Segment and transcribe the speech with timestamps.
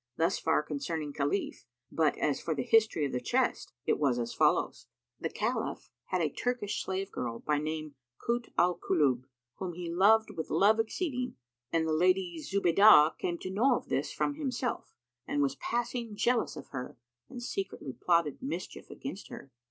[0.13, 4.17] [FN#288] Thus far concerning Khalif; but as for the history of the chest, it was
[4.17, 4.87] as follows:
[5.19, 7.93] The Caliph had a Turkish slave girl, by name
[8.25, 9.25] Kut al Kulúb,
[9.57, 11.35] whom he loved with love exceeding
[11.71, 14.95] and the Lady Zubaydah came to know of this from himself
[15.27, 16.97] and was passing jealous of her
[17.29, 19.51] and secretly plotted mischief against her.